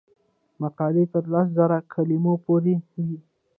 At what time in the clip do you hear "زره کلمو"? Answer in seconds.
1.57-2.33